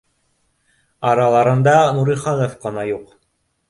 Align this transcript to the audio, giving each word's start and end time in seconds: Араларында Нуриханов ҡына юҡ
Араларында 1.11 1.77
Нуриханов 2.01 2.61
ҡына 2.67 2.91
юҡ 2.95 3.19